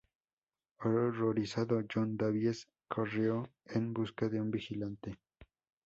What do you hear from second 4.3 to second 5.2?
un vigilante.